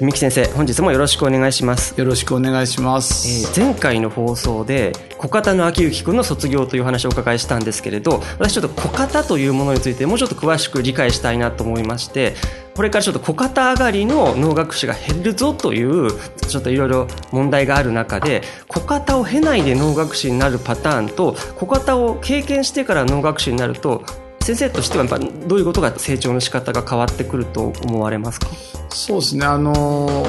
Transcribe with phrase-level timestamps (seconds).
[0.00, 1.94] 文幸先生本日もよろしくお願いします。
[2.00, 12.34] よろしくお願いします、えー、前回の放送で小方の秋之君の卒業という話をお伺いしたんですけれど私ちょっと小方というものについてもうちょっと詳しく理解したいなと思いまして
[12.74, 16.10] これからちょっと小型上がりの能楽師が減るぞという
[16.48, 24.02] ちょっといろいろ問題がある中で小型を経ないで能楽師になるパターンと小型を経験してから能楽師になると
[24.42, 28.48] 先生としてはやっぱどういうことが成長の仕方が変わってくると思われますか？
[28.88, 30.26] そうですねあの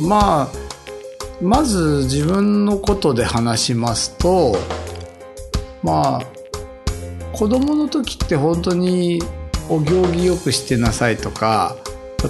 [0.00, 0.48] まあ
[1.40, 4.56] まず自分のことで話しますと
[5.82, 6.26] まあ
[7.32, 9.22] 子供の時って本当に
[9.68, 11.76] お行儀よくしてなさいとか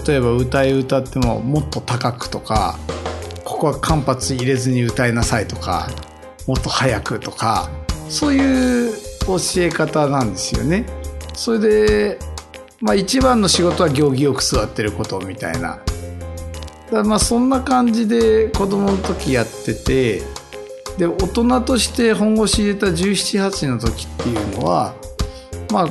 [0.07, 2.79] 例えば歌い歌ってももっと高くとか
[3.45, 5.89] ここは間髪入れずに歌いなさいとか
[6.47, 7.71] もっと早くとか
[8.09, 8.93] そういう
[9.27, 10.85] 教え方なんですよね。
[11.35, 12.19] それで、
[12.81, 15.79] まあ一番の仕事は行儀よく座ってることみたいな。
[16.91, 20.23] だまあそんな感じで子供の時やってて、
[20.99, 24.95] で、大人として本腰入れた17、8の時っていうのは、
[25.73, 25.89] まあ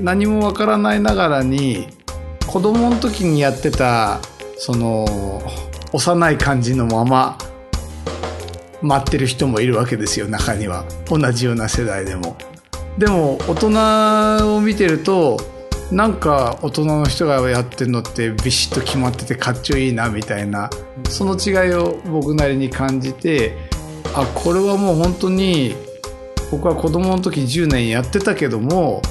[0.00, 1.88] 何もわからないながらに
[2.46, 4.20] 子供の時にやってた
[4.58, 5.06] その
[5.92, 7.38] 幼い感じのまま
[8.82, 12.36] 待ってる人もいるわけですよ中には同じような世代でも。
[12.98, 15.38] でも大人を見てると
[15.92, 20.68] なんか大人の人がやってるのってビシッと決まっててかっちょいいなみたいな
[21.08, 23.56] その違いを僕なりに感じて
[24.14, 25.74] あこれはもう本当に
[26.50, 29.02] 僕は子供の時10年やってたけども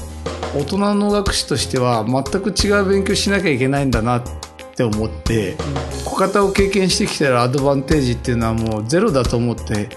[0.56, 4.24] 大人の学士としては全く違う勉強しなきゃいけないんだなっ
[4.76, 5.56] て思って
[6.06, 9.90] 小型を経験してきたらアドバンテージっていうのはもうゼロだと思って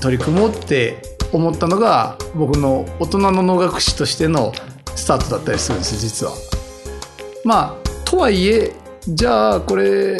[0.00, 4.52] 取り組もうって思ったのが僕の大人の能楽師としての
[4.94, 6.32] スタートだったりするんです実は。
[7.44, 8.72] まあとはいえ
[9.08, 10.18] じゃあこれ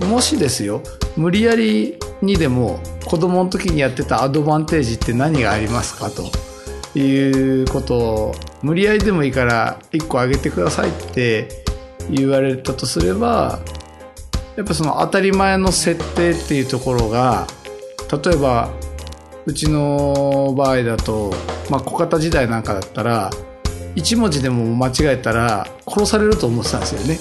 [0.00, 0.82] もしですよ
[1.16, 6.30] 無理やりにでも子供の時にやってたアドバンテージって何がありますかと
[6.98, 11.48] いうことを無理やりでもいいから1個あげてくださいって
[12.10, 13.60] 言われたとすれば
[14.56, 17.46] やっぱその当たり前の設定っていうところが
[18.24, 18.70] 例えば
[19.50, 21.34] うちの場合だと、
[21.70, 23.30] まあ、小型時代なんかだったら
[23.96, 27.18] 1文字でも間違えたら殺されると思ってたんですよね。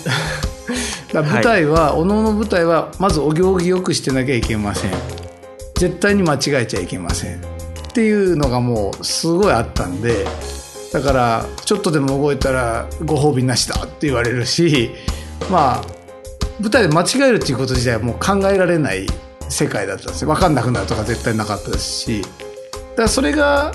[1.11, 4.91] だ舞台は、はい、おのおの舞台はまずお行儀よくしてなきゃいけません。
[5.73, 7.37] 絶対に間違えちゃいけません。
[7.37, 10.23] っていうのがもうすごいあったんで
[10.93, 14.91] だからちょっとでも動いたらご褒美なしだって言われるし
[15.49, 15.81] まあ
[16.59, 19.07] 舞台で間違えるっていうこと自体はもう考えられない
[19.49, 20.27] 世界だったんですよ。
[20.29, 22.21] 分かんなくなるとか絶対なかったですし。
[22.21, 23.73] だからそれが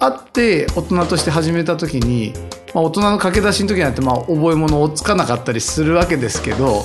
[0.00, 2.34] あって大人として始めた時に、
[2.74, 6.84] まあ、大人の駆け出しの時なんてまあ覚え物をつかなかったりするわけですけど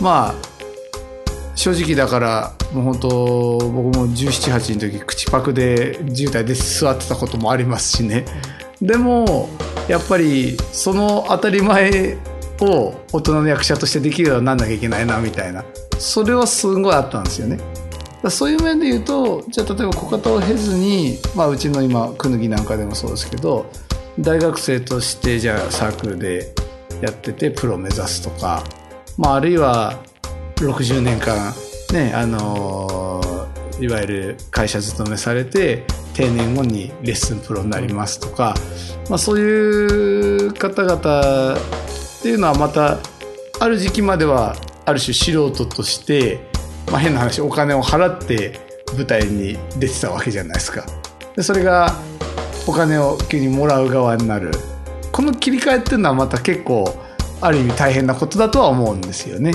[0.00, 0.54] まあ
[1.54, 3.08] 正直だからもう本当
[3.58, 8.24] 僕も1718の時口パクで渋滞で座ってたこともありますしね。
[8.80, 9.48] でも
[9.88, 12.18] やっぱりその当たり前
[12.60, 15.64] を大人の役者としてできるようになんなきゃいけないなみたいな。
[15.98, 17.58] それはすごいあったんですよね。
[18.30, 23.70] そういう面で言うとじゃあ例えば小型を経ずに、まあ、うちの今くぬぎなんかでもそうですけど
[24.18, 26.54] 大学生としてじゃあサークルで
[27.02, 28.64] やっててプロ目指すとか、
[29.18, 30.02] まあ、あるいは
[30.56, 31.52] 60年間
[31.92, 38.54] ねあのー、いわゆる会社勤めされて定年後にレッスンプロになりますとか、
[39.10, 42.98] まあ、そういう方々っていうのはまた
[43.60, 44.54] ある時期までは
[44.86, 46.40] ある種素人として、
[46.90, 48.60] まあ、変な話お金を払って
[48.94, 50.84] 舞台に出てたわけじゃないですか。
[51.36, 51.94] でそれが
[52.66, 54.50] お金を急にもらう側になる
[55.12, 56.84] この切り替えっていうのはまた結構
[57.40, 59.52] ある意味大変なことだとは思うんですよね。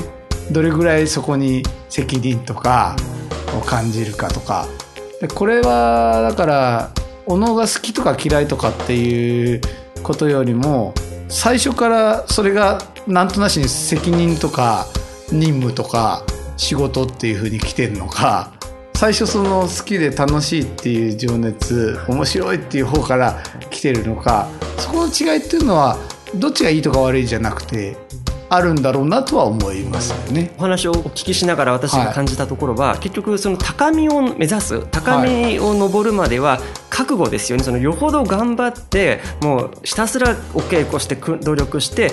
[0.52, 2.96] どれぐらいそこに責任とか
[3.58, 4.68] を感じるかとか
[5.22, 6.92] でこれはだから
[7.26, 9.62] おのが好きとか嫌いとかっていう
[10.02, 10.94] ことよりも
[11.28, 14.88] 最初からそれがなんとなしに責任とか
[15.32, 16.24] 任務とか
[16.58, 18.54] 仕事っていうふうに来てるのか
[18.96, 25.98] 最初その好きで楽しいっていう情熱面白いっていう方から来てるのかそこの違いっていうのは
[26.36, 27.96] どっちがいいとか悪いじゃなくて
[28.50, 30.52] あるんだろうなとは思いますよね。
[30.58, 36.60] お話をお聞きしながら私が感じたところは、はい、結局その高みを目指す高みを登るまでは
[36.90, 42.12] 覚悟ですよねそのよほど頑張ってもうひたすらお稽古して努力して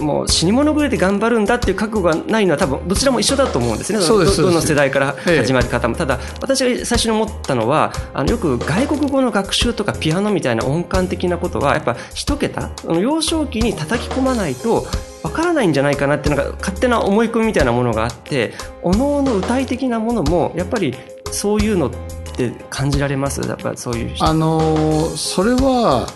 [0.00, 3.98] もう死に物狂いで頑張るんだっていう覚悟がないのは多分どちらも一緒だと思うんですね。
[3.98, 14.86] どどの世代から始まり方も、ええ、ただ私が最初に思ったのはあのよく外国語の学習とかピアノみたいな音感的なことはやっぱ一桁幼少期に叩き込まないと
[15.22, 20.94] わからないんじゃないかなっていうのが勝手な思い込みみたいなものがあっておのおの歌い的なものもやっぱり
[21.32, 21.90] そういうのっ
[22.36, 23.40] て感じられます？
[23.40, 26.06] やっぱそういうあのそれは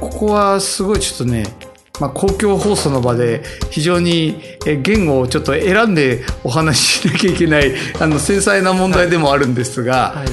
[0.00, 1.44] ここはすごいちょっとね
[2.00, 4.40] まあ、公共放送の場で非常に
[4.82, 10.16] 言語をちょっと選んでお話ししなきゃいけない あの繊細な問題でもあるんですが、はい。
[10.18, 10.28] はい、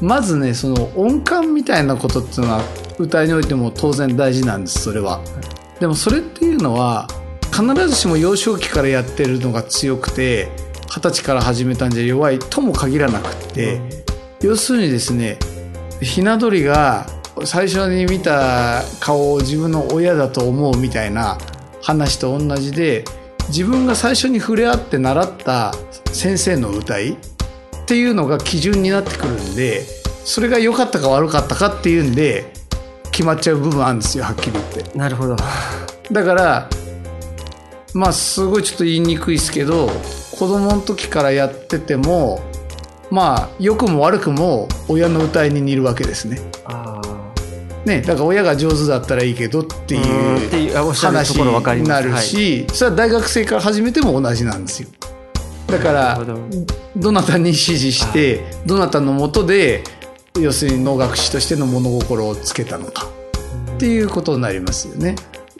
[0.00, 2.62] まずねその音感みたいなことっていうのは
[2.98, 5.20] 歌いにおいても当然大事なんですそれは。
[5.80, 7.08] でもそれっていうのは
[7.50, 10.48] 必ずしも幼少期からやってるのが強くて
[10.86, 13.90] 二十歳から始めたんじゃ弱いとも限らなくって、うん、
[14.42, 15.38] 要するにですね
[16.00, 17.06] ひな鳥が
[17.44, 21.38] 最初に見た顔を自分の親だと思うみたいな
[21.82, 23.04] 話と同じで
[23.48, 25.72] 自分が最初に触れ合って習った
[26.12, 27.16] 先生の歌いっ
[27.86, 29.82] ていうのが基準になってくるんで
[30.24, 32.52] それが良かったか悪かったかっていうんで
[33.10, 34.98] 決まっちゃう部分あるんですよはっきり言って。
[34.98, 35.36] なるほど。
[36.10, 36.68] だから
[37.94, 39.88] まあすごいちょっと言いにくいですけど
[40.30, 42.40] 子供の時からやってても
[43.10, 46.40] まあ良くも悪くも親の歌いに似るわけですね。
[46.64, 46.91] あ
[47.84, 54.88] ね、だから親が上手だったらいいけどっていう話になるし、それは大学生から始めても同じなんですよ。
[55.66, 56.20] だから
[56.96, 57.12] ど。
[57.12, 59.82] なたに指示してどなたのもとで
[60.38, 63.08] 要するに能楽師としての物心をつけたのか。
[63.74, 65.16] っていうことになりますよね。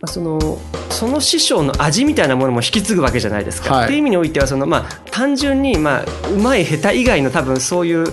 [0.06, 0.58] その
[0.90, 3.74] その師匠の味みたいなものも引き継ぐわけじゃないですか。
[3.74, 8.04] はい、っていう意味においてはその、まあ、単純に、まあ、うまい下手以外の多分そういう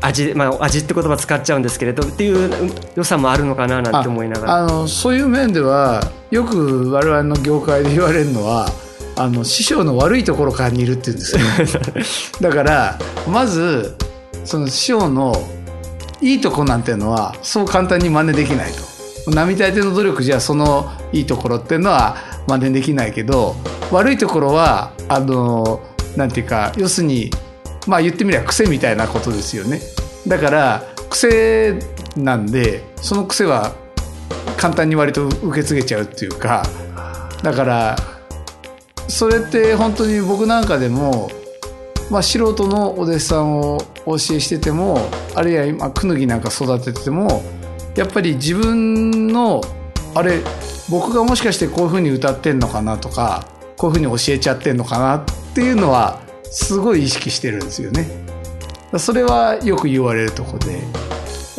[0.00, 4.56] 味,、まあ、味って言葉使っちゃうんですけれどっていう良さもあるのかななんて思いながら。
[4.56, 8.68] あのそういう面ではよく我々の業界で言われるのは
[9.16, 11.24] あの師匠の悪いところから似るって言うんで
[12.04, 12.98] すよ だから
[13.28, 13.96] まず
[14.44, 15.34] その師匠の
[16.20, 18.88] いいとこなんていうのはそう簡単に真似できないと。
[19.30, 22.16] 並大抵の努力じゃそのいいところっていうのは
[22.46, 23.56] 真似できないけど
[23.90, 25.80] 悪いところはあの
[26.16, 27.30] なんていうか要するに
[27.88, 29.80] まあ言ってみれば癖みたいなことですよね。
[30.28, 31.78] だから癖
[32.16, 33.74] なんでその癖は
[34.56, 36.64] 簡単に割と受け継げちゃうっていうか
[37.42, 37.96] だから
[39.06, 41.30] それって本当に僕なんかでも、
[42.10, 47.42] まあ、素人のお弟子さんをお教えしててもあるいは今クヌギなんか育ててても
[47.96, 49.62] やっぱり自分の
[50.14, 50.40] あれ
[50.90, 53.46] 僕がもしかしてこういうふうに歌ってんのかなとか
[53.76, 55.24] こういうふうに教えちゃってんのかなっ
[55.54, 58.08] ていうのはすごい意識してるんですよね。
[58.96, 60.80] それはよく言われるとこで。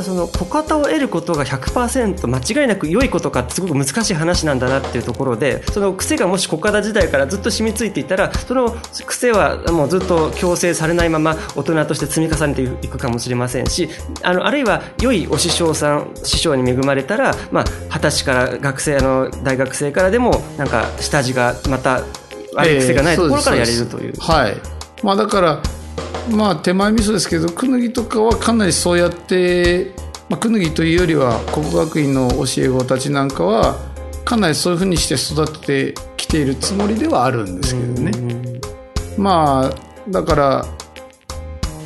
[0.04, 13.90] その小型を得ることが100%間違いなく良いことかってすごく難しい話なんだなっていうところでその癖がもし小型時代からずっと染みついていたらその癖はもうずっと強制されないまま大人として積み重ねていくかもしれませんし
[14.24, 22.04] あのあるいは良いお師匠さん師匠に恵まれたらまあ二十歳から学生の大学生からでもなんか下地がまた
[22.56, 24.14] 悪い癖がないところからやれるという。
[24.16, 25.62] えー、はいまあだから
[26.32, 29.94] まあ手前味噌ですけどクヌギとかはかなりそうやって、
[30.30, 33.78] まあ、クヌギというよりは国学院の教え子たちなんかは
[34.26, 38.60] かなりそういうふうにして育ててきているつもりではあるんですけどね。
[39.18, 40.66] まあだから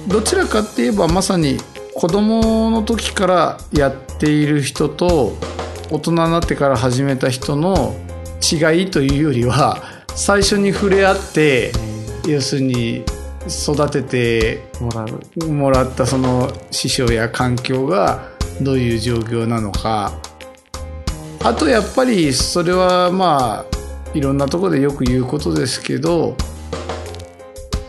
[0.07, 1.57] どちらかって言えばまさに
[1.95, 5.37] 子供の時からやっている人と
[5.89, 7.95] 大人になってから始めた人の
[8.41, 9.77] 違いというよりは
[10.15, 11.71] 最初に触れ合って
[12.27, 13.03] 要するに
[13.47, 14.63] 育てて
[15.47, 18.29] もらったその師匠や環境が
[18.61, 20.13] どういう状況なのか。
[21.43, 26.37] あとやっぱりそれはまあいろんなところでよく言うことですけど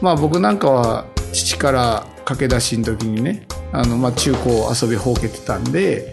[0.01, 6.13] まあ僕なんかは父から駆け出しの時にねあのまあ中高遊びほうけてたんで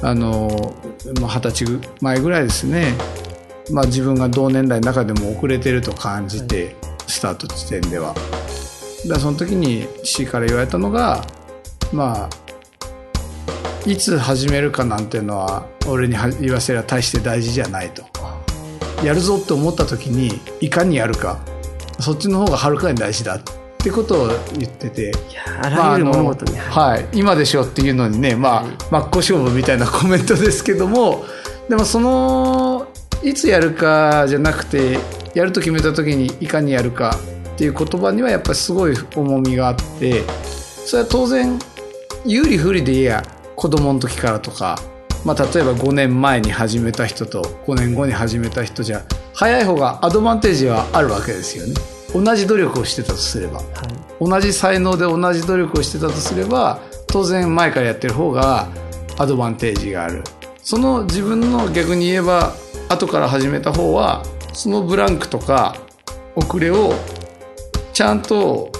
[0.00, 2.94] あの二十歳前ぐらいですね。
[3.70, 6.74] まあ自分が同年代の中でも遅れてると感じて、
[7.08, 8.14] スタート地点では。
[9.06, 11.24] だその時に父から言われたのが
[11.92, 12.30] まあ
[13.88, 18.04] いつ始めるかなんていうのは俺に言わせれば大して大事じゃないと。
[19.04, 21.38] やるぞって思った時にいかにやるか。
[22.00, 23.42] そっちの方がはるかに大事だっ
[23.78, 25.02] てことを言ってて。
[25.02, 25.12] いや
[25.62, 31.24] あらゆる物事に、まあはい、今でしょっていうのにねまあ、はい、真っ向勝負みたいなコメントですけども
[31.68, 32.87] でもその
[33.22, 34.98] いつやるかじゃなくて
[35.34, 37.16] やると決めた時にいかにやるか
[37.54, 40.22] っていう言葉にはやっぱりすごい重みがあって
[40.86, 41.58] それは当然
[42.24, 43.22] 有利不利でいや
[43.56, 44.78] 子供の時からとか、
[45.24, 49.02] まあ、例えば5年前に始めた人と5年後に始めた人じゃ
[49.34, 51.74] 早い方がアドバンテージはあるわけですよね。
[52.14, 53.64] 同じ努力をしてたとすれば、はい、
[54.20, 58.68] 同じ才能で同じ努力をしてたとすれば当然前からやってる方が
[59.18, 60.22] アドバンテージがある。
[60.62, 62.52] その自分の逆に言えば
[62.88, 65.76] 後から始めた方はそのブランクとか
[66.34, 66.94] 遅れを
[67.92, 68.70] ちゃんと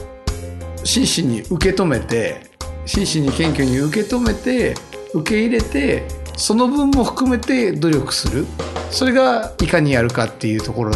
[0.84, 2.40] 真摯に受け止めて
[2.86, 4.74] 真摯に謙虚に受け止めて
[5.12, 6.04] 受け入れて
[6.36, 8.46] その分も含めて努力する
[8.90, 10.92] それがいかにやるかっていうところ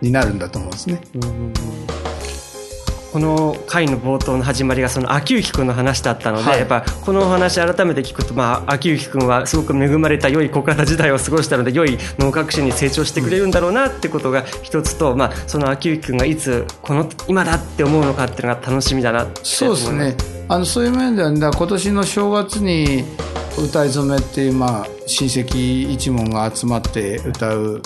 [0.00, 1.00] になるんだと思うんですね。
[3.14, 20.16] この回の冒頭の始まりがその秋行君の話だったので、はい、やっぱこのお話改めて聞くと、まあ、秋行君はすごく恵まれた良い小型時代を過ごしたので良い脳学習に成長してくれるんだろうなってことが一つと、まあ、その秋行君がいつこの今だって思うのかっていうのが楽しみだなそうですね。
[20.48, 23.04] あのそういう面では、ね、今年の正月に
[23.56, 27.80] 歌い初めっていう、まあ、親戚一門が集まって歌う、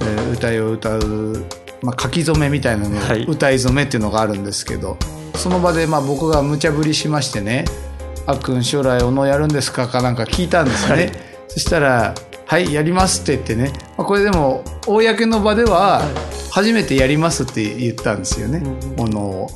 [0.00, 1.44] えー、歌いを歌う
[1.84, 4.96] まあ、書き初めみたいなの、はい、歌い初めっていうのがあるんですけど
[5.34, 7.66] その場でまあ僕が無茶ぶりしましてね
[8.26, 11.12] 「あっくん将来おのやるんですか?」かなんか聞いたんですよね、はい、
[11.48, 12.14] そしたら
[12.46, 16.02] 「はいやります」って言ってね、まあ、これでも公の場では
[16.50, 18.62] 初めてやりますって言ったんですよね、
[18.96, 19.50] ものを。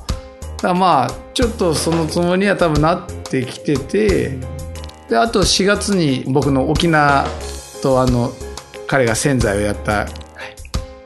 [0.60, 4.38] だまあちょっとそのつもりには多分なってきてて
[5.08, 7.26] であと4月に僕の沖縄
[7.80, 8.32] とあの
[8.88, 10.08] 彼が潜在をやった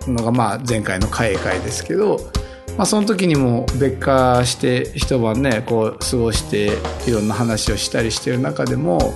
[0.09, 2.19] のがまあ前回の会会ですけど、
[2.77, 9.15] まあ、その時にも別化して一晩ねこう過ごしていろんな話をしたりしてる中でも、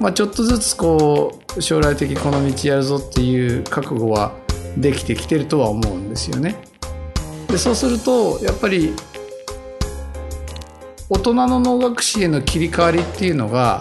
[0.00, 4.32] まあ、ちょっとずつこう将来的この道やるぞっていう覚悟は
[4.76, 6.56] できてきてるとは思うんですよね。
[7.48, 8.94] でそうするとやっぱり
[11.10, 13.80] 大人の能楽師への切り替わりっていうのが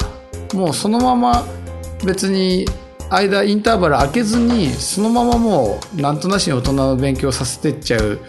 [0.53, 1.45] もうそのまま
[2.05, 2.65] 別に
[3.09, 8.19] 間インターバル空けずにそのままもうなんとなしに大人の勉強させてっちゃう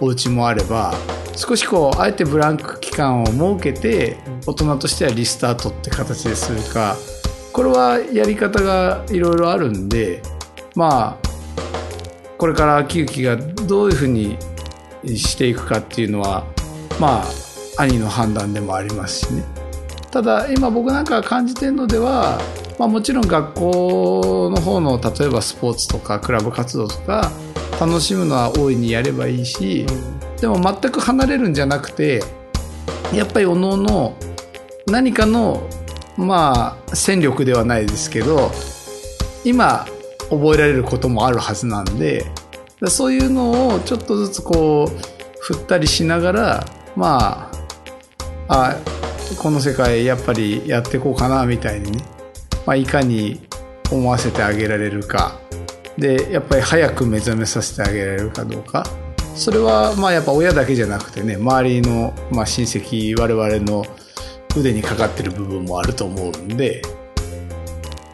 [0.00, 0.92] お家もあれば
[1.36, 6.96] 少しこうあえてブランク期間を設けて大人としてはリスタートって形でするか
[7.52, 10.20] これはやり方がいろいろあるんで
[10.74, 11.28] まあ
[12.36, 14.36] これから秋行がどういうふうに
[15.04, 16.44] していくかっていうのは
[16.98, 19.42] まあ兄の判断でもありますしね。
[20.10, 22.40] ただ今僕なんか感じてるのでは
[22.78, 27.30] まあ、もちろん学校の方の例えばスポーツとかクラブ活動とか
[27.80, 29.86] 楽しむのは大いにやればいいし、
[30.40, 32.22] でも全く離れるんじゃなくて
[33.12, 34.16] やっぱりおのおの
[34.86, 35.68] 何かの
[36.16, 38.50] まあ戦力ではないですけど
[39.44, 39.86] 今
[40.30, 42.26] 覚えられることもあるはずなんで
[42.86, 46.64] そういうのをちょっとずつこう振ったりしながら
[46.96, 47.50] ま
[48.48, 48.76] ああ
[49.38, 52.04] この世界やっぱりやっていこうかなみたいにね
[52.66, 53.40] まあ、いかに
[53.90, 55.38] 思わせてあげられるか。
[55.98, 58.84] でやっぱり早く目覚めさせてあげられるかどうか。
[59.34, 63.84] それはまあやっぱ親だけじゃなくてね周りのまあ親戚我々の
[64.56, 66.82] 腕にかかってる部分もあると思うんで。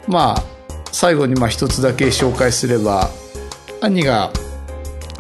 [0.09, 0.43] まあ
[0.93, 3.11] 最後にまあ一つだけ紹介すれば
[3.81, 4.33] 兄が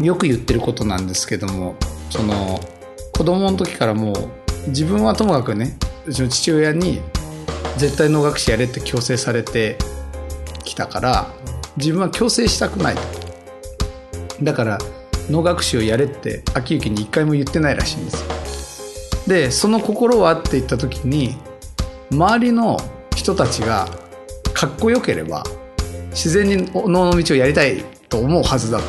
[0.01, 1.77] よく言ってることなんですけども
[2.11, 2.61] その
[3.13, 7.01] 子供の時からもう自分はともかくねうちの父親に
[7.77, 9.79] 絶対能楽師やれって強制されて
[10.65, 11.33] きたから
[11.77, 12.97] 自分は強制したくない
[14.43, 14.79] だから
[15.31, 19.29] 能楽師をやれって秋行に一回も言ってないらしいんですよ。
[19.29, 21.37] でその心はって言った時に
[22.11, 22.79] 周りの
[23.15, 23.89] 人たちが
[24.53, 25.45] かっこよければ
[26.11, 28.85] 自然に能の道をやりたいと思うはずだと。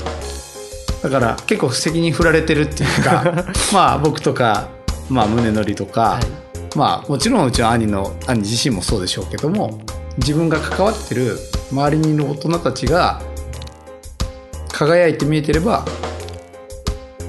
[1.03, 4.69] だから結構責任振られてるっていうか まあ僕とか、
[5.09, 9.81] まあ、宗則とか、はいまあもちろんうちの兄の兄自身もそうでしょうけども
[10.17, 11.37] 自分が関わってる
[11.71, 13.21] 周りにいる大人たちが
[14.71, 15.85] 輝いて見えてれば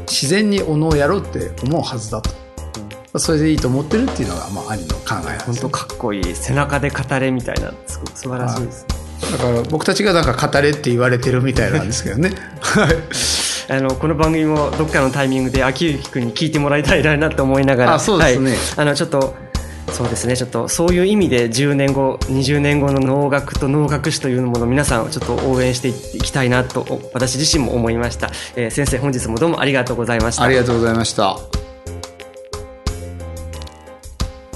[0.09, 2.31] 自然におのをやろうって思うはずだと、
[3.15, 8.87] うん、それでいいと思ってるっていうのが、まあ、兄の考え本当かっこいい背中で語れみたいなすごく素晴らしいです、
[9.33, 12.31] だから僕たちがなんか語れって言われてるみたいなんですけどね
[13.69, 17.95] あのこの番組もどっかのタイミングで秋行君に聞いてもらいたいなと思いながら。
[17.95, 19.35] あそうですね、はい、あのちょっと
[19.92, 20.37] そうですね。
[20.37, 30.45] ちょっとそういう意味で10年後20年後の能楽と能楽師というものを皆さんちょっと応援していきたいなと私自身も思いました、えー、先生本日もどうもありがとうございました。
[30.45, 31.37] ありがとうございました。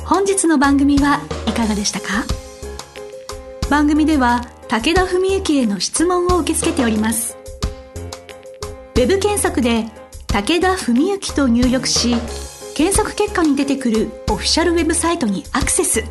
[0.04, 2.24] 本日の番組はいかがでしたか？
[3.68, 7.36] 番組では武田文幸への質問を受け付けております
[8.96, 9.84] ウェブ検索で
[10.26, 12.14] 武田文幸と入力し
[12.74, 16.02] 検索結果に出てくるオフィシャルウェブサイトにアクセス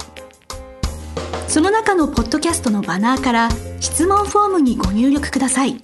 [1.47, 3.49] その中のポッドキャストのバナーから
[3.79, 5.79] 質問フォームにご入力ください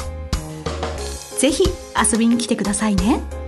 [1.39, 1.63] 是非
[2.11, 3.40] 遊びに来てくださいね。